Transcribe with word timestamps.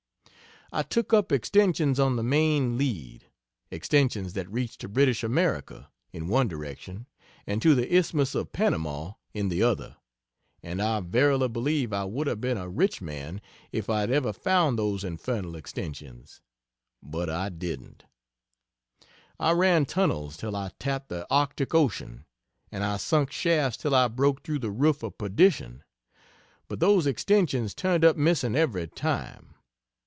I 0.73 0.83
took 0.83 1.11
up 1.13 1.33
extensions 1.33 1.99
on 1.99 2.15
the 2.15 2.23
main 2.23 2.77
lead 2.77 3.25
extensions 3.71 4.31
that 4.35 4.49
reached 4.49 4.79
to 4.79 4.87
British 4.87 5.21
America, 5.21 5.89
in 6.13 6.29
one 6.29 6.47
direction, 6.47 7.07
and 7.45 7.61
to 7.61 7.75
the 7.75 7.93
Isthmus 7.93 8.35
of 8.35 8.53
Panama 8.53 9.15
in 9.33 9.49
the 9.49 9.61
other 9.63 9.97
and 10.63 10.81
I 10.81 11.01
verily 11.01 11.49
believe 11.49 11.91
I 11.91 12.05
would 12.05 12.25
have 12.27 12.39
been 12.39 12.55
a 12.55 12.69
rich 12.69 13.01
man 13.01 13.41
if 13.73 13.89
I 13.89 13.99
had 13.99 14.11
ever 14.11 14.31
found 14.31 14.79
those 14.79 15.03
infernal 15.03 15.57
extensions. 15.57 16.39
But 17.03 17.29
I 17.29 17.49
didn't. 17.49 18.05
I 19.41 19.51
ran 19.51 19.83
tunnels 19.85 20.37
till 20.37 20.55
I 20.55 20.71
tapped 20.79 21.09
the 21.09 21.27
Arctic 21.29 21.75
Ocean, 21.75 22.23
and 22.71 22.85
I 22.85 22.95
sunk 22.95 23.29
shafts 23.33 23.75
till 23.77 23.93
I 23.93 24.07
broke 24.07 24.41
through 24.43 24.59
the 24.59 24.71
roof 24.71 25.03
of 25.03 25.17
perdition; 25.17 25.83
but 26.69 26.79
those 26.79 27.05
extensions 27.05 27.73
turned 27.75 28.05
up 28.05 28.15
missing 28.15 28.55
every 28.55 28.87
time. 28.87 29.55